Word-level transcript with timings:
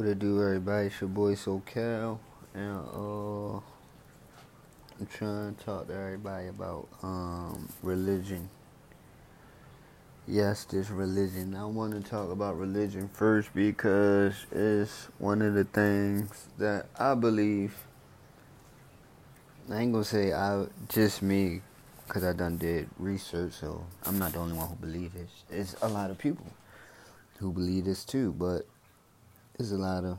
What 0.00 0.08
it 0.08 0.18
do, 0.18 0.42
everybody? 0.42 0.86
It's 0.86 0.98
your 0.98 1.10
boy 1.10 1.34
SoCal, 1.34 2.18
and 2.54 2.78
uh, 2.78 3.56
I'm 4.98 5.06
trying 5.12 5.54
to 5.54 5.62
talk 5.62 5.88
to 5.88 5.94
everybody 5.94 6.46
about 6.46 6.88
um 7.02 7.68
religion. 7.82 8.48
Yes, 10.26 10.64
this 10.64 10.88
religion. 10.88 11.54
I 11.54 11.66
want 11.66 11.92
to 11.92 12.00
talk 12.00 12.30
about 12.30 12.56
religion 12.56 13.10
first 13.12 13.50
because 13.54 14.46
it's 14.50 15.08
one 15.18 15.42
of 15.42 15.52
the 15.52 15.64
things 15.64 16.46
that 16.56 16.86
I 16.98 17.14
believe. 17.14 17.76
I 19.70 19.82
ain't 19.82 19.92
gonna 19.92 20.02
say 20.02 20.32
I 20.32 20.64
just 20.88 21.20
me, 21.20 21.60
cause 22.08 22.24
I 22.24 22.32
done 22.32 22.56
did 22.56 22.88
research, 22.98 23.52
so 23.52 23.84
I'm 24.06 24.18
not 24.18 24.32
the 24.32 24.38
only 24.38 24.56
one 24.56 24.66
who 24.66 24.76
believe 24.76 25.12
this. 25.12 25.44
It's 25.50 25.76
a 25.82 25.88
lot 25.88 26.10
of 26.10 26.16
people 26.16 26.46
who 27.36 27.52
believe 27.52 27.84
this 27.84 28.02
too, 28.02 28.32
but 28.32 28.64
there's 29.60 29.72
a 29.72 29.76
lot 29.76 30.04
of 30.04 30.18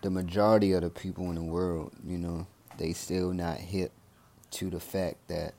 the 0.00 0.08
majority 0.08 0.72
of 0.72 0.80
the 0.80 0.88
people 0.88 1.28
in 1.28 1.34
the 1.34 1.42
world, 1.42 1.92
you 2.02 2.16
know, 2.16 2.46
they 2.78 2.94
still 2.94 3.30
not 3.30 3.58
hip 3.58 3.92
to 4.52 4.70
the 4.70 4.80
fact 4.80 5.16
that 5.28 5.52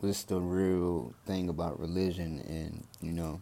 what's 0.00 0.24
the 0.24 0.38
real 0.38 1.14
thing 1.24 1.48
about 1.48 1.80
religion 1.80 2.44
and, 2.46 2.84
you 3.00 3.12
know, 3.14 3.40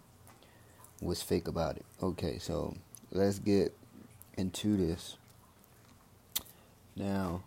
what's 1.01 1.20
fake 1.20 1.48
about 1.48 1.77
it. 1.77 1.84
Okay, 2.01 2.38
so 2.38 2.77
let's 3.10 3.40
get 3.40 3.77
into 4.37 4.77
this. 4.77 5.16
Now, 6.95 7.42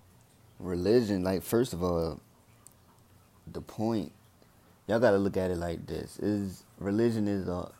religion, 0.60 1.24
like 1.24 1.42
first 1.42 1.72
of 1.72 1.82
all, 1.82 2.20
the 3.50 3.62
point 3.62 4.12
y'all 4.88 5.00
gotta 5.00 5.18
look 5.18 5.38
at 5.38 5.52
it 5.52 5.58
like 5.58 5.86
this: 5.86 6.20
is 6.20 6.66
religion 6.80 7.30
is 7.30 7.48
a 7.48 7.72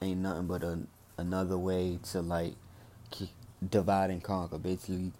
ain't 0.00 0.20
nothing 0.20 0.46
but 0.46 0.62
a 0.62 0.78
another 1.16 1.58
way 1.58 1.98
to 2.10 2.20
like 2.20 2.54
divide 3.68 4.10
and 4.10 4.22
conquer. 4.22 4.58
Basically, 4.58 5.12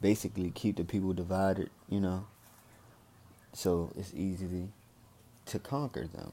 basically 0.00 0.50
keep 0.50 0.76
the 0.76 0.84
people 0.84 1.12
divided. 1.12 1.70
You 1.88 2.00
know, 2.00 2.26
so 3.52 3.92
it's 3.96 4.12
easy 4.14 4.68
to 5.46 5.58
conquer 5.58 6.06
them. 6.06 6.32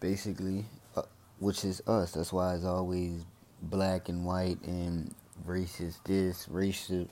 Basically, 0.00 0.64
uh, 0.96 1.02
which 1.38 1.64
is 1.64 1.82
us. 1.86 2.12
That's 2.12 2.32
why 2.32 2.54
it's 2.54 2.64
always 2.64 3.24
black 3.62 4.08
and 4.08 4.24
white 4.24 4.60
and 4.64 5.14
racist 5.46 5.98
this, 6.04 6.46
racist. 6.46 7.08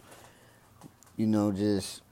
You 1.16 1.26
know, 1.26 1.52
just 1.52 2.02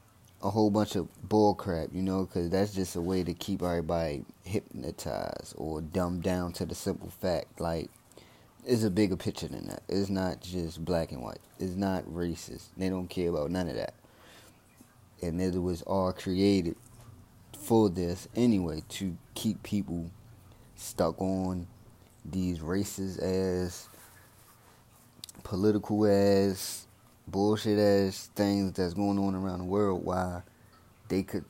a 0.43 0.51
whole 0.51 0.71
bunch 0.71 0.97
of 0.97 1.09
bull 1.29 1.55
crap, 1.55 1.89
you 1.93 2.03
know, 2.03 2.25
because 2.25 2.51
that's 2.51 2.73
just 2.73 2.97
a 2.97 3.01
way 3.01 3.23
to 3.23 3.35
keep 3.35 3.63
everybody 3.63 4.25
hypnotized 4.45 5.55
or 5.57 5.81
dumbed 5.81 6.23
down 6.23 6.53
to 6.55 6.65
the 6.65 6.75
simple 6.75 7.11
fact. 7.11 7.61
Like, 7.61 7.91
it's 8.65 8.85
a 8.85 8.91
bigger 8.91 9.17
picture 9.17 9.49
than 9.49 9.69
that. 9.69 9.83
It's 9.89 10.09
not 10.09 10.41
just 10.41 10.85
black 10.85 11.13
and 11.13 11.23
white. 11.23 11.41
It's 11.59 11.77
not 11.77 12.05
racist. 12.05 12.67
They 12.77 12.89
don't 12.89 13.09
care 13.09 13.29
about 13.29 13.51
none 13.51 13.69
of 13.69 13.77
that. 13.77 13.95
And 15.23 15.41
it 15.41 15.61
was 15.61 15.83
all 15.83 16.13
created 16.13 16.77
for 17.59 17.91
this 17.91 18.27
anyway 18.35 18.83
to 18.89 19.17
keep 19.35 19.63
people 19.63 20.11
stuck 20.77 21.21
on 21.21 21.67
these 22.25 22.61
races 22.61 23.19
as 23.19 23.89
political 25.43 26.07
as 26.07 26.87
bullshit 27.31 27.79
ass 27.79 28.31
things 28.35 28.73
that's 28.73 28.95
going 28.95 29.19
on 29.19 29.35
around 29.35 29.59
the 29.59 29.65
world 29.65 30.05
why 30.05 30.43
they 31.09 31.23
could 31.23 31.45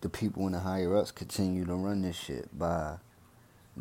the 0.00 0.08
people 0.08 0.46
in 0.46 0.52
the 0.52 0.60
higher 0.60 0.94
ups 0.96 1.10
continue 1.10 1.64
to 1.64 1.74
run 1.74 2.02
this 2.02 2.14
shit 2.14 2.46
by 2.58 2.96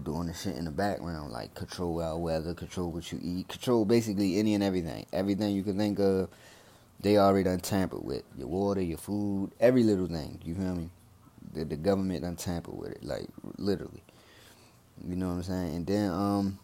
doing 0.02 0.28
the 0.28 0.34
shit 0.34 0.56
in 0.56 0.66
the 0.66 0.72
background 0.72 1.32
like 1.32 1.54
control 1.54 2.02
our 2.02 2.18
weather 2.18 2.54
control 2.54 2.92
what 2.92 3.12
you 3.12 3.20
eat 3.22 3.48
control 3.48 3.86
basically 3.86 4.40
any 4.40 4.54
and 4.54 4.64
everything. 4.64 5.06
Everything 5.14 5.54
you 5.54 5.64
can 5.64 5.78
think 5.78 6.00
of 6.00 6.30
they 7.02 7.18
already 7.18 7.44
done 7.44 7.60
tampered 7.60 8.04
with. 8.04 8.24
Your 8.38 8.48
water 8.48 8.82
your 8.82 8.98
food 8.98 9.52
every 9.60 9.84
little 9.84 10.08
thing 10.08 10.40
you 10.46 10.56
feel 10.56 10.76
me? 10.76 10.90
The, 11.54 11.66
the 11.66 11.76
government 11.76 12.22
done 12.22 12.38
tampered 12.38 12.78
with 12.78 12.92
it 12.92 13.04
like 13.04 13.28
literally. 13.58 14.04
You 15.08 15.16
know 15.16 15.28
what 15.28 15.34
i'm 15.34 15.44
saying? 15.44 15.76
And 15.76 15.86
then 15.86 16.10
um 16.10 16.60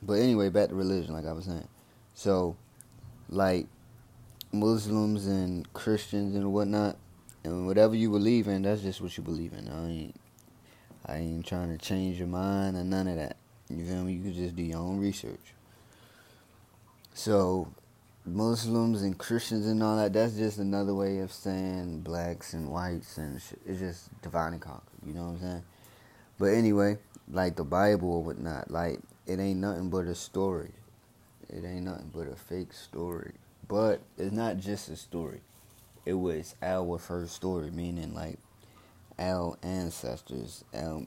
but 0.00 0.14
anyway 0.14 0.48
back 0.48 0.68
to 0.68 0.74
religion 0.74 1.12
like 1.12 1.26
i 1.26 1.32
was 1.32 1.44
saying. 1.44 1.68
So 2.14 2.56
like 3.28 3.66
Muslims 4.52 5.26
and 5.26 5.70
Christians 5.72 6.36
and 6.36 6.52
whatnot, 6.52 6.96
and 7.42 7.66
whatever 7.66 7.96
you 7.96 8.10
believe 8.10 8.48
in, 8.48 8.62
that's 8.62 8.82
just 8.82 9.00
what 9.00 9.16
you 9.16 9.24
believe 9.24 9.52
in. 9.52 9.68
I 9.68 9.88
ain't, 9.88 10.16
I 11.06 11.16
ain't 11.16 11.46
trying 11.46 11.76
to 11.76 11.82
change 11.82 12.18
your 12.18 12.28
mind 12.28 12.76
or 12.76 12.84
none 12.84 13.08
of 13.08 13.16
that. 13.16 13.36
You 13.70 13.84
feel 13.86 14.04
me? 14.04 14.12
You 14.12 14.22
can 14.22 14.34
just 14.34 14.54
do 14.54 14.62
your 14.62 14.78
own 14.78 15.00
research. 15.00 15.54
So, 17.14 17.72
Muslims 18.24 19.02
and 19.02 19.18
Christians 19.18 19.66
and 19.66 19.82
all 19.82 19.96
that, 19.96 20.12
that's 20.12 20.34
just 20.34 20.58
another 20.58 20.94
way 20.94 21.18
of 21.18 21.32
saying 21.32 22.00
blacks 22.00 22.52
and 22.52 22.70
whites 22.70 23.18
and 23.18 23.40
shit. 23.40 23.58
It's 23.66 23.80
just 23.80 24.22
divine 24.22 24.52
and 24.52 24.62
conquer. 24.62 24.82
You 25.04 25.14
know 25.14 25.24
what 25.24 25.32
I'm 25.32 25.40
saying? 25.40 25.62
But 26.38 26.54
anyway, 26.54 26.98
like 27.30 27.56
the 27.56 27.64
Bible 27.64 28.12
or 28.12 28.22
whatnot, 28.22 28.70
like 28.70 29.00
it 29.26 29.40
ain't 29.40 29.60
nothing 29.60 29.90
but 29.90 30.06
a 30.06 30.14
story. 30.14 30.72
It 31.48 31.64
ain't 31.64 31.84
nothing 31.84 32.10
but 32.14 32.28
a 32.28 32.36
fake 32.36 32.72
story. 32.72 33.34
But 33.72 34.02
it's 34.18 34.32
not 34.32 34.58
just 34.58 34.90
a 34.90 34.96
story. 34.96 35.40
It 36.04 36.12
was 36.12 36.54
our 36.60 36.98
first 36.98 37.34
story, 37.34 37.70
meaning 37.70 38.12
like 38.12 38.38
our 39.18 39.56
ancestors, 39.62 40.62
our, 40.74 41.06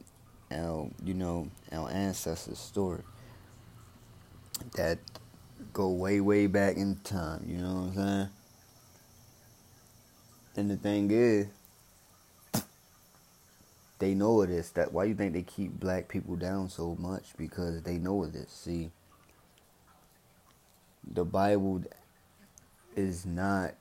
our 0.52 0.90
you 1.04 1.14
know, 1.14 1.52
our 1.72 1.92
ancestors' 1.92 2.58
story 2.58 3.04
that 4.78 4.98
go 5.74 5.90
way, 5.90 6.22
way 6.22 6.48
back 6.48 6.78
in 6.78 6.96
time. 7.04 7.46
You 7.48 7.58
know 7.58 7.74
what 7.74 7.82
I'm 7.82 7.94
saying? 7.94 8.30
And 10.56 10.72
the 10.72 10.78
thing 10.78 11.12
is, 11.12 11.46
they 14.00 14.16
know 14.16 14.42
it 14.42 14.50
is. 14.50 14.72
That 14.72 14.92
why 14.92 15.04
you 15.04 15.14
think 15.14 15.34
they 15.34 15.44
keep 15.44 15.80
black 15.80 16.08
people 16.08 16.36
down 16.36 16.70
so 16.70 16.96
much? 17.00 17.26
Because 17.38 17.84
they 17.84 18.00
know 18.00 18.24
it 18.24 18.34
is. 18.34 18.50
See, 18.50 18.90
the 21.08 21.26
Bible 21.26 21.84
is 22.96 23.26
not 23.26 23.76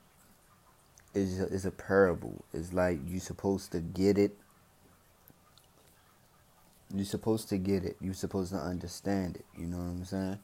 is 1.15 1.41
a, 1.41 1.47
is 1.47 1.65
a 1.65 1.71
parable. 1.71 2.45
It's 2.53 2.73
like 2.73 2.99
you're 3.07 3.21
supposed 3.21 3.73
to 3.73 3.81
get 3.81 4.19
it. 4.19 4.37
You're 6.93 7.05
supposed 7.05 7.49
to 7.49 7.59
get 7.59 7.85
it. 7.85 7.97
You're 8.01 8.15
supposed 8.15 8.53
to 8.53 8.59
understand 8.59 9.37
it. 9.37 9.45
You 9.59 9.67
know 9.67 9.79
what 9.79 9.85
I'm 9.85 10.05
saying? 10.05 10.39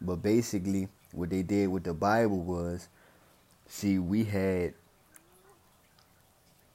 But 0.00 0.16
basically, 0.16 0.88
what 1.12 1.30
they 1.30 1.42
did 1.42 1.68
with 1.68 1.84
the 1.84 1.94
Bible 1.94 2.40
was, 2.40 2.88
see, 3.66 3.98
we 3.98 4.24
had 4.24 4.74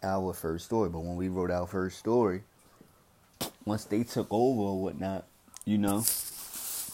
our 0.02 0.34
first 0.34 0.66
story, 0.66 0.90
but 0.90 1.00
when 1.00 1.16
we 1.16 1.28
wrote 1.28 1.52
our 1.52 1.68
first 1.68 2.00
story, 2.00 2.44
once 3.66 3.86
they 3.86 4.04
took 4.04 4.28
over 4.32 4.62
or 4.62 4.82
whatnot, 4.82 5.26
you 5.66 5.78
know, 5.78 6.04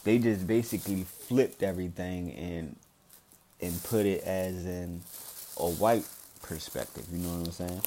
they 0.04 0.18
just 0.18 0.48
basically 0.48 1.04
flipped 1.04 1.62
everything 1.64 2.32
and 2.32 2.76
and 3.62 3.84
put 3.84 4.06
it 4.06 4.24
as 4.24 4.66
in 4.66 5.02
a 5.58 5.70
white 5.70 6.08
perspective. 6.42 7.06
You 7.12 7.20
know 7.20 7.38
what 7.38 7.48
I'm 7.48 7.52
saying? 7.52 7.82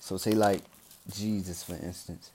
So 0.00 0.16
say 0.16 0.32
like 0.32 0.62
Jesus, 1.10 1.62
for 1.62 1.74
instance. 1.74 2.30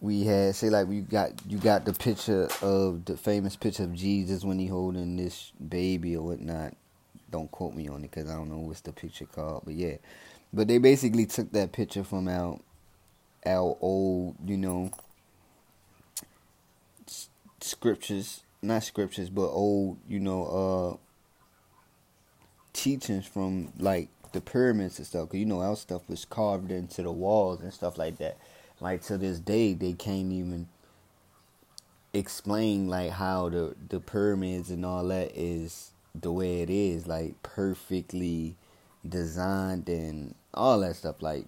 We 0.00 0.24
had 0.24 0.54
say 0.54 0.70
like 0.70 0.86
we 0.86 1.00
got 1.00 1.32
you 1.48 1.58
got 1.58 1.84
the 1.84 1.92
picture 1.92 2.48
of 2.62 3.04
the 3.04 3.16
famous 3.16 3.56
picture 3.56 3.82
of 3.82 3.94
Jesus 3.94 4.44
when 4.44 4.58
he 4.58 4.66
holding 4.66 5.16
this 5.16 5.52
baby 5.68 6.16
or 6.16 6.24
whatnot. 6.24 6.74
Don't 7.30 7.50
quote 7.50 7.74
me 7.74 7.88
on 7.88 8.04
it 8.04 8.10
because 8.10 8.30
I 8.30 8.34
don't 8.34 8.48
know 8.48 8.58
what's 8.58 8.80
the 8.80 8.92
picture 8.92 9.26
called, 9.26 9.62
but 9.64 9.74
yeah. 9.74 9.96
But 10.52 10.68
they 10.68 10.78
basically 10.78 11.26
took 11.26 11.50
that 11.52 11.72
picture 11.72 12.04
from 12.04 12.28
our 12.28 12.58
our 13.44 13.76
old, 13.80 14.36
you 14.44 14.56
know, 14.56 14.90
scriptures 17.60 18.42
not 18.62 18.82
scriptures, 18.82 19.30
but 19.30 19.48
old, 19.48 19.98
you 20.08 20.20
know, 20.20 20.44
uh, 20.44 20.96
teachings 22.72 23.26
from 23.26 23.72
like 23.78 24.08
the 24.32 24.40
pyramids 24.40 24.98
and 24.98 25.06
stuff. 25.06 25.28
Cause 25.30 25.38
you 25.38 25.46
know 25.46 25.60
our 25.60 25.76
stuff 25.76 26.02
was 26.08 26.24
carved 26.24 26.70
into 26.70 27.02
the 27.02 27.12
walls 27.12 27.60
and 27.60 27.72
stuff 27.72 27.98
like 27.98 28.18
that. 28.18 28.38
Like 28.80 29.02
to 29.02 29.18
this 29.18 29.38
day, 29.38 29.74
they 29.74 29.92
can't 29.92 30.32
even 30.32 30.68
explain 32.14 32.88
like 32.88 33.10
how 33.10 33.48
the 33.48 33.74
the 33.88 34.00
pyramids 34.00 34.70
and 34.70 34.84
all 34.84 35.06
that 35.08 35.32
is 35.36 35.92
the 36.14 36.32
way 36.32 36.62
it 36.62 36.70
is, 36.70 37.06
like 37.06 37.42
perfectly 37.42 38.56
designed 39.08 39.88
and 39.88 40.34
all 40.54 40.80
that 40.80 40.96
stuff. 40.96 41.22
Like 41.22 41.46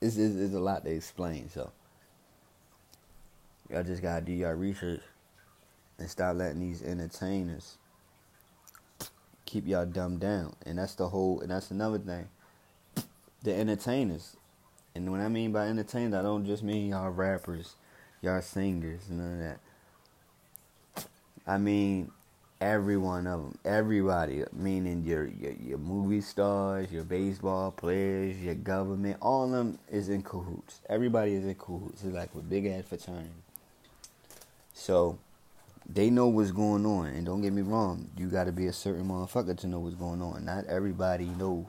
it's, 0.00 0.16
it's, 0.16 0.36
it's 0.36 0.54
a 0.54 0.60
lot 0.60 0.84
to 0.84 0.90
explain. 0.90 1.48
So 1.50 1.72
y'all 3.68 3.82
just 3.82 4.02
gotta 4.02 4.24
do 4.24 4.32
your 4.32 4.54
research 4.56 5.02
and 6.00 6.10
stop 6.10 6.36
letting 6.36 6.60
these 6.60 6.82
entertainers 6.82 7.76
keep 9.46 9.66
y'all 9.66 9.86
dumbed 9.86 10.20
down. 10.20 10.54
And 10.66 10.78
that's 10.78 10.94
the 10.94 11.08
whole, 11.08 11.40
and 11.40 11.50
that's 11.50 11.70
another 11.70 11.98
thing. 11.98 12.28
The 13.42 13.54
entertainers. 13.54 14.36
And 14.94 15.10
when 15.12 15.20
I 15.20 15.28
mean 15.28 15.52
by 15.52 15.68
entertainers, 15.68 16.14
I 16.14 16.22
don't 16.22 16.44
just 16.44 16.62
mean 16.62 16.88
y'all 16.88 17.10
rappers 17.10 17.76
y'all 18.22 18.42
singers, 18.42 19.00
none 19.08 19.32
of 19.32 19.38
that. 20.94 21.06
I 21.46 21.58
mean, 21.58 22.10
every 22.60 22.96
one 22.96 23.26
of 23.26 23.42
them, 23.42 23.58
everybody, 23.64 24.44
meaning 24.52 25.04
your, 25.04 25.26
your 25.26 25.52
your 25.52 25.78
movie 25.78 26.20
stars, 26.20 26.92
your 26.92 27.04
baseball 27.04 27.70
players, 27.70 28.36
your 28.38 28.54
government, 28.54 29.16
all 29.20 29.44
of 29.44 29.50
them 29.50 29.78
is 29.90 30.08
in 30.08 30.22
cahoots. 30.22 30.80
Everybody 30.88 31.34
is 31.34 31.44
in 31.44 31.54
cahoots. 31.54 32.04
It's 32.04 32.14
like 32.14 32.30
a 32.34 32.38
big 32.38 32.66
ass 32.66 32.84
fraternity. 32.84 33.30
So 34.74 35.18
they 35.92 36.10
know 36.10 36.28
what's 36.28 36.52
going 36.52 36.86
on, 36.86 37.06
and 37.06 37.26
don't 37.26 37.42
get 37.42 37.52
me 37.52 37.62
wrong, 37.62 38.08
you 38.16 38.28
got 38.28 38.44
to 38.44 38.52
be 38.52 38.66
a 38.66 38.72
certain 38.72 39.08
motherfucker 39.08 39.56
to 39.58 39.66
know 39.66 39.80
what's 39.80 39.96
going 39.96 40.22
on. 40.22 40.44
Not 40.44 40.66
everybody 40.66 41.26
know. 41.26 41.68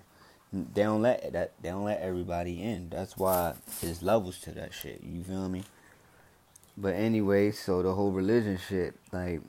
They 0.53 0.83
don't 0.83 1.01
let 1.01 1.31
that. 1.33 1.53
They 1.61 1.69
don't 1.69 1.85
let 1.85 2.01
everybody 2.01 2.61
in. 2.61 2.89
That's 2.89 3.17
why 3.17 3.55
there's 3.81 4.03
levels 4.03 4.39
to 4.39 4.51
that 4.51 4.73
shit. 4.73 5.01
You 5.01 5.23
feel 5.23 5.49
me? 5.49 5.63
But 6.77 6.95
anyway, 6.95 7.51
so 7.51 7.81
the 7.81 7.93
whole 7.93 8.11
religion 8.11 8.59
shit, 8.67 8.95
like 9.11 9.41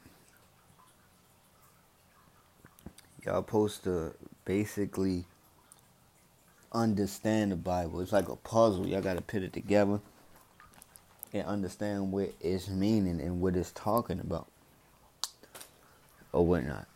y'all 3.27 3.43
supposed 3.43 3.85
to 3.85 4.15
basically 4.45 5.27
understand 6.73 7.53
the 7.53 7.57
Bible. 7.57 8.01
It's 8.01 8.13
like 8.13 8.29
a 8.29 8.37
puzzle. 8.37 8.87
Y'all 8.87 9.03
got 9.03 9.17
to 9.17 9.23
put 9.23 9.43
it 9.43 9.53
together 9.53 10.01
and 11.33 11.47
understand 11.47 12.13
what 12.13 12.33
it's 12.41 12.69
meaning 12.69 13.21
and 13.21 13.41
what 13.41 13.57
it's 13.57 13.73
talking 13.73 14.21
about 14.21 14.51
or 16.32 16.46
whatnot. 16.46 16.87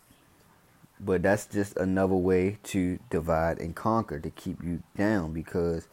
But 0.99 1.23
that's 1.23 1.47
just 1.47 1.77
another 1.77 2.15
way 2.15 2.59
to 2.65 2.99
divide 3.11 3.61
and 3.61 3.77
conquer 3.77 4.19
to 4.19 4.31
keep 4.31 4.63
you 4.63 4.83
down 4.97 5.33
because 5.33 5.89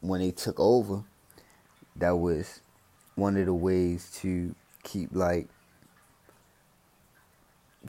when 0.00 0.20
they 0.20 0.30
took 0.30 0.58
over, 0.60 1.02
that 1.96 2.16
was 2.16 2.60
one 3.14 3.36
of 3.36 3.46
the 3.46 3.54
ways 3.54 4.10
to 4.20 4.54
keep 4.82 5.10
like 5.12 5.48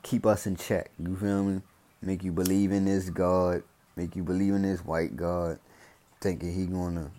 keep 0.01 0.25
us 0.25 0.47
in 0.47 0.55
check. 0.55 0.89
You 0.97 1.15
feel 1.15 1.43
me? 1.43 1.61
Make 2.01 2.23
you 2.23 2.31
believe 2.31 2.71
in 2.71 2.85
this 2.85 3.09
God, 3.09 3.63
make 3.95 4.15
you 4.15 4.23
believe 4.23 4.53
in 4.55 4.63
this 4.63 4.83
white 4.83 5.15
God, 5.15 5.59
thinking 6.19 6.53
he 6.53 6.65
gonna 6.65 7.11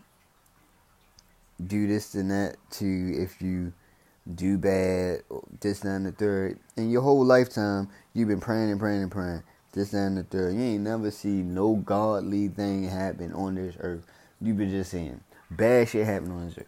do 1.65 1.87
this 1.87 2.15
and 2.15 2.31
that 2.31 2.57
to 2.73 2.85
if 3.17 3.41
you 3.41 3.73
do 4.33 4.59
bad, 4.59 5.23
this, 5.61 5.81
that, 5.81 5.89
and 5.89 6.07
the 6.07 6.13
third. 6.13 6.59
In 6.77 6.91
your 6.91 7.03
whole 7.03 7.25
lifetime, 7.25 7.89
you've 8.15 8.29
been 8.29 8.41
praying 8.41 8.71
and 8.71 8.81
praying 8.81 9.03
and 9.03 9.13
praying. 9.13 9.43
This, 9.73 9.91
that, 9.91 9.99
and 9.99 10.17
the 10.17 10.23
third. 10.23 10.55
You 10.55 10.63
ain't 10.63 10.85
never 10.85 11.11
see 11.11 11.43
no 11.43 11.77
godly 11.77 12.49
thing 12.49 12.89
happen 12.89 13.33
on 13.33 13.57
this 13.57 13.77
earth. 13.81 14.05
You've 14.41 14.57
been 14.57 14.71
just 14.71 14.91
saying 14.91 15.21
bad 15.51 15.89
shit 15.89 16.07
happen 16.07 16.31
on 16.31 16.47
this 16.47 16.59
earth. 16.59 16.67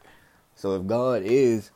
So 0.54 0.74
if 0.76 0.86
God 0.86 1.22
is 1.24 1.70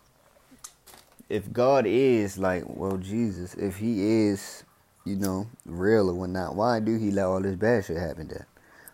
if 1.31 1.53
God 1.53 1.87
is 1.87 2.39
like, 2.39 2.65
well, 2.67 2.97
Jesus, 2.97 3.55
if 3.55 3.77
He 3.77 4.27
is, 4.27 4.65
you 5.05 5.17
know, 5.17 5.47
real 5.65 6.11
or 6.11 6.15
whatnot, 6.15 6.57
why 6.57 6.81
do 6.81 6.99
He 6.99 7.11
let 7.13 7.27
all 7.27 7.41
this 7.41 7.55
bad 7.55 7.85
shit 7.85 7.97
happen 7.97 8.29
then? 8.29 8.45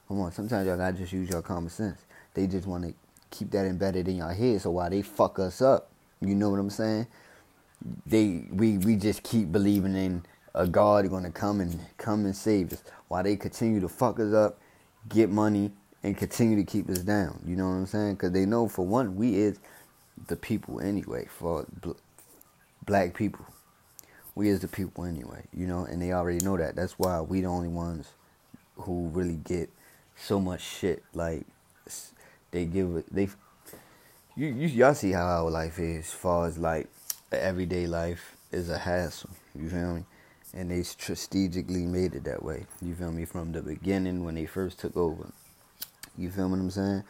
Come 0.06 0.20
on, 0.20 0.30
sometimes 0.32 0.66
y'all 0.66 0.76
gotta 0.76 0.96
just 0.96 1.12
use 1.12 1.30
your 1.30 1.42
common 1.42 1.70
sense. 1.70 1.98
They 2.34 2.46
just 2.46 2.66
want 2.66 2.84
to 2.84 2.94
keep 3.30 3.50
that 3.52 3.64
embedded 3.64 4.06
in 4.06 4.16
your 4.16 4.32
head, 4.32 4.60
so 4.60 4.70
why 4.70 4.90
they 4.90 5.02
fuck 5.02 5.38
us 5.38 5.62
up, 5.62 5.90
you 6.20 6.34
know 6.34 6.50
what 6.50 6.60
I'm 6.60 6.70
saying? 6.70 7.06
They 8.06 8.46
we 8.50 8.78
we 8.78 8.96
just 8.96 9.22
keep 9.22 9.52
believing 9.52 9.94
in 9.94 10.24
a 10.54 10.66
God 10.66 11.08
gonna 11.10 11.30
come 11.30 11.60
and 11.60 11.78
come 11.98 12.24
and 12.24 12.34
save 12.34 12.72
us, 12.72 12.82
while 13.08 13.22
they 13.22 13.36
continue 13.36 13.80
to 13.80 13.88
fuck 13.88 14.18
us 14.18 14.32
up, 14.32 14.58
get 15.08 15.30
money, 15.30 15.72
and 16.02 16.16
continue 16.16 16.56
to 16.56 16.64
keep 16.64 16.88
us 16.88 16.98
down. 16.98 17.40
You 17.46 17.56
know 17.56 17.68
what 17.68 17.74
I'm 17.74 17.86
saying? 17.86 18.14
Because 18.14 18.32
they 18.32 18.46
know 18.46 18.68
for 18.68 18.86
one, 18.86 19.16
we 19.16 19.36
is 19.36 19.58
the 20.28 20.36
people 20.36 20.80
anyway. 20.80 21.26
For 21.28 21.66
black 22.86 23.14
people. 23.14 23.44
We 24.34 24.48
is 24.48 24.60
the 24.60 24.68
people 24.68 25.04
anyway, 25.04 25.44
you 25.54 25.66
know, 25.66 25.84
and 25.84 26.00
they 26.00 26.12
already 26.12 26.44
know 26.44 26.56
that. 26.58 26.76
That's 26.76 26.98
why 26.98 27.20
we 27.22 27.40
the 27.40 27.46
only 27.48 27.68
ones 27.68 28.08
who 28.76 29.08
really 29.08 29.36
get 29.36 29.70
so 30.16 30.38
much 30.40 30.60
shit. 30.60 31.02
Like 31.14 31.46
they 32.50 32.66
give 32.66 33.04
they 33.10 33.28
you, 34.36 34.48
you 34.48 34.68
y'all 34.68 34.94
see 34.94 35.12
how 35.12 35.24
our 35.24 35.50
life 35.50 35.78
is, 35.78 36.06
as 36.06 36.12
far 36.12 36.46
as 36.46 36.58
like 36.58 36.88
everyday 37.32 37.86
life 37.86 38.36
is 38.52 38.68
a 38.68 38.78
hassle. 38.78 39.30
You 39.54 39.70
feel 39.70 39.94
me? 39.94 40.04
And 40.52 40.70
they 40.70 40.82
strategically 40.82 41.86
made 41.86 42.14
it 42.14 42.24
that 42.24 42.42
way. 42.42 42.66
You 42.82 42.94
feel 42.94 43.12
me? 43.12 43.24
From 43.24 43.52
the 43.52 43.62
beginning 43.62 44.24
when 44.24 44.34
they 44.34 44.46
first 44.46 44.78
took 44.78 44.96
over. 44.96 45.32
You 46.18 46.30
feel 46.30 46.48
what 46.48 46.58
I'm 46.58 46.70
saying? 46.70 47.04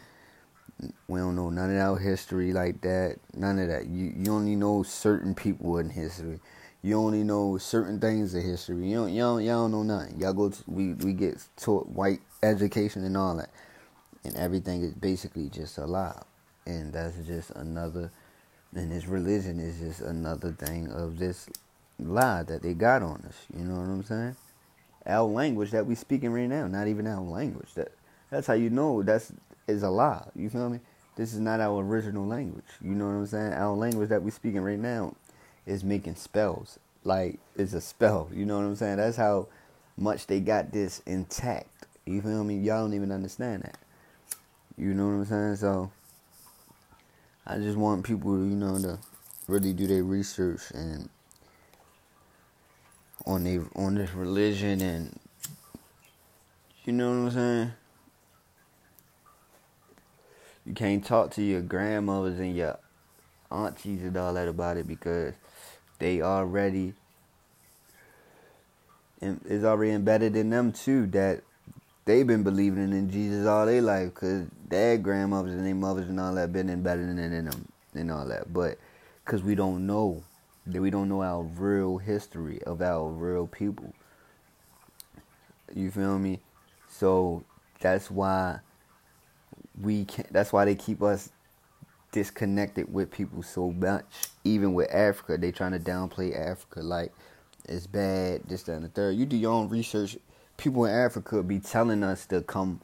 We 1.08 1.19
don't 1.19 1.37
know 1.37 1.50
none 1.50 1.75
of 1.75 1.81
our 1.81 1.99
history 1.99 2.52
like 2.52 2.81
that. 2.82 3.17
None 3.34 3.58
of 3.58 3.69
that. 3.69 3.87
You 3.87 4.12
you 4.17 4.32
only 4.32 4.55
know 4.55 4.84
certain 4.84 5.34
people 5.34 5.78
in 5.78 5.90
history. 5.90 6.38
You 6.82 6.96
only 6.99 7.25
know 7.25 7.58
certain 7.58 7.99
things 7.99 8.34
in 8.34 8.43
history. 8.43 8.88
You 8.88 8.96
don't 8.96 9.12
you 9.12 9.20
don't, 9.20 9.43
y'all 9.43 9.69
don't 9.69 9.73
know 9.73 9.82
nothing. 9.82 10.20
Y'all 10.20 10.32
go 10.32 10.50
to, 10.50 10.62
we 10.69 10.93
we 10.93 11.12
get 11.12 11.44
taught 11.56 11.88
white 11.88 12.20
education 12.43 13.05
and 13.05 13.17
all 13.17 13.37
that, 13.37 13.50
and 14.25 14.37
everything 14.37 14.82
is 14.82 14.94
basically 14.94 15.49
just 15.49 15.78
a 15.78 15.87
lie. 15.87 16.23
And 16.67 16.93
that's 16.93 17.17
just 17.27 17.51
another. 17.53 18.11
And 18.75 18.93
this 18.93 19.07
religion 19.07 19.61
is 19.61 19.79
just 19.79 20.01
another 20.01 20.53
thing 20.53 20.91
of 20.91 21.19
this 21.19 21.49
lie 21.99 22.43
that 22.43 22.63
they 22.63 22.75
got 22.75 23.03
on 23.03 23.25
us. 23.27 23.47
You 23.57 23.65
know 23.65 23.77
what 23.77 23.89
I'm 23.89 24.03
saying? 24.03 24.37
Our 25.07 25.23
language 25.23 25.71
that 25.71 25.87
we 25.87 25.95
speaking 25.95 26.31
right 26.33 26.49
now, 26.49 26.67
not 26.67 26.89
even 26.89 27.07
our 27.07 27.23
language. 27.23 27.73
That 27.75 27.93
that's 28.31 28.47
how 28.49 28.55
you 28.55 28.71
know 28.71 29.03
that's 29.03 29.33
is 29.67 29.83
a 29.83 29.91
lie. 29.91 30.29
You 30.35 30.51
feel 30.51 30.69
me? 30.69 30.81
This 31.17 31.33
is 31.33 31.41
not 31.41 31.61
our 31.61 31.81
original 31.81 32.27
language. 32.27 32.65
You 32.83 32.91
know 32.91 33.07
what 33.07 33.12
I'm 33.12 33.27
saying? 33.27 33.53
Our 33.55 33.75
language 33.75 34.11
that 34.11 34.23
we're 34.23 34.31
speaking 34.31 34.61
right 34.61 34.79
now 34.79 35.15
is 35.65 35.83
making 35.83 36.17
spells. 36.17 36.79
Like 37.05 37.39
it's 37.57 37.73
a 37.73 37.81
spell. 37.81 38.29
You 38.33 38.45
know 38.45 38.59
what 38.59 38.65
I'm 38.65 38.77
saying? 38.77 38.97
That's 38.97 39.17
how 39.17 39.49
much 39.97 40.27
they 40.27 40.41
got 40.41 40.73
this 40.73 41.03
intact. 41.07 41.87
You 42.05 42.21
feel 42.21 42.45
me? 42.45 42.59
Y'all 42.59 42.83
don't 42.83 42.95
even 42.95 43.12
understand 43.12 43.62
that. 43.62 43.79
You 44.77 44.93
know 44.93 45.07
what 45.07 45.12
I'm 45.12 45.25
saying? 45.25 45.57
So 45.57 45.91
I 47.47 47.59
just 47.59 47.77
want 47.77 48.05
people, 48.05 48.37
you 48.39 48.57
know, 48.57 48.79
to 48.79 48.99
really 49.47 49.73
do 49.73 49.87
their 49.87 50.03
research 50.03 50.63
and 50.75 51.09
on 53.25 53.45
they 53.45 53.61
on 53.75 53.95
this 53.95 54.13
religion 54.13 54.81
and 54.81 55.19
you 56.85 56.93
know 56.93 57.09
what 57.11 57.17
I'm 57.17 57.31
saying? 57.31 57.73
you 60.67 60.75
can't 60.75 61.05
talk 61.05 61.31
to 61.31 61.43
your 61.43 61.63
grandmothers 61.63 62.41
and 62.41 62.57
your 62.57 62.79
aunties 63.51 64.03
and 64.03 64.17
all 64.17 64.35
that 64.35 64.49
about 64.49 64.77
it 64.77 64.87
because 64.87 65.33
they 66.00 66.21
already 66.21 66.93
it's 69.23 69.65
already 69.65 69.93
embedded 69.93 70.35
in 70.37 70.50
them 70.50 70.73
too 70.73 71.07
that 71.07 71.43
they've 72.07 72.27
been 72.27 72.43
believing 72.43 72.93
in 72.93 73.11
Jesus 73.11 73.47
all 73.47 73.67
their 73.67 73.83
life 73.83 74.15
because 74.15 74.47
their 74.69 74.97
grandmothers 74.97 75.53
and 75.55 75.67
their 75.67 75.75
mothers 75.75 76.09
and 76.09 76.19
all 76.19 76.35
that 76.35 76.53
been 76.53 76.71
in 76.71 76.83
them 76.83 77.69
and 77.95 78.11
all 78.11 78.27
that. 78.27 78.53
But 78.53 78.79
because 79.25 79.43
we 79.43 79.55
don't 79.55 79.87
know 79.87 80.23
that 80.67 80.81
we 80.81 80.91
don't 80.91 81.09
know 81.09 81.23
our 81.23 81.43
real 81.43 81.99
history 81.99 82.63
of 82.63 82.81
our 82.81 83.09
real 83.09 83.47
people. 83.47 83.93
You 85.75 85.91
feel 85.91 86.19
me? 86.19 86.41
So 86.89 87.45
that's 87.81 88.11
why 88.11 88.61
we 89.81 90.05
can't, 90.05 90.33
that's 90.33 90.53
why 90.53 90.65
they 90.65 90.75
keep 90.75 91.03
us 91.03 91.31
disconnected 92.13 92.93
with 92.93 93.11
people 93.11 93.43
so 93.43 93.71
much. 93.71 94.05
Even 94.45 94.75
with 94.75 94.93
Africa, 94.93 95.37
they 95.37 95.53
trying 95.53 95.73
to 95.73 95.79
downplay 95.79 96.39
Africa 96.39 96.81
like 96.81 97.13
it's 97.69 97.87
bad, 97.87 98.43
this, 98.47 98.63
that, 98.65 98.75
and 98.75 98.85
the 98.85 98.89
third. 98.89 99.17
You 99.17 99.27
do 99.27 99.37
your 99.37 99.53
own 99.53 99.69
research. 99.69 100.17
People 100.57 100.85
in 100.87 100.93
Africa 100.93 101.43
be 101.43 101.59
telling 101.59 102.03
us 102.03 102.27
to 102.27 102.43
come 102.43 102.81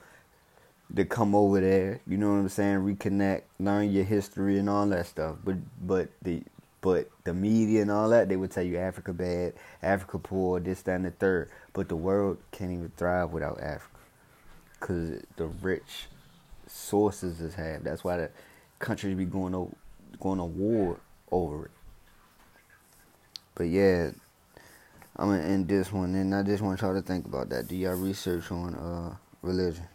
to 0.95 1.05
come 1.05 1.35
over 1.35 1.61
there, 1.61 2.01
you 2.07 2.19
know 2.19 2.31
what 2.31 2.37
I'm 2.37 2.49
saying, 2.51 2.81
reconnect, 2.81 3.43
learn 3.59 3.91
your 3.91 4.05
history 4.05 4.59
and 4.59 4.69
all 4.69 4.87
that 4.89 5.07
stuff. 5.07 5.37
But 5.43 5.57
but 5.81 6.11
the 6.21 6.43
but 6.83 7.09
the 7.25 7.33
media 7.33 7.81
and 7.83 7.91
all 7.91 8.09
that, 8.11 8.29
they 8.29 8.37
would 8.37 8.51
tell 8.51 8.65
you 8.65 8.77
Africa 8.77 9.13
bad, 9.13 9.55
Africa 9.83 10.19
poor, 10.19 10.59
this, 10.59 10.83
that, 10.83 10.97
and 10.97 11.05
the 11.05 11.13
third. 11.13 11.49
But 11.73 11.89
the 11.89 11.97
world 11.97 12.39
can't 12.51 12.73
even 12.73 12.93
thrive 12.97 13.31
without 13.31 13.61
Africa. 13.61 13.99
Cause 14.81 15.23
the 15.37 15.47
rich 15.47 16.09
sources 16.67 17.41
is 17.41 17.55
have. 17.55 17.85
That's 17.85 18.03
why 18.03 18.17
the 18.17 18.31
countries 18.81 19.17
be 19.17 19.25
going 19.25 19.53
to 19.53 19.75
going 20.19 20.39
to 20.39 20.45
war 20.45 20.99
over 21.31 21.67
it. 21.67 21.71
But 23.55 23.65
yeah, 23.65 24.11
I'm 25.17 25.29
gonna 25.29 25.43
end 25.43 25.69
this 25.69 25.93
one, 25.93 26.15
and 26.15 26.35
I 26.35 26.43
just 26.43 26.63
want 26.63 26.81
y'all 26.81 26.95
to 26.95 27.03
think 27.03 27.27
about 27.27 27.51
that. 27.51 27.69
Do 27.69 27.77
y'all 27.77 27.95
research 27.95 28.51
on 28.51 28.75
uh 28.75 29.17
religion? 29.43 29.87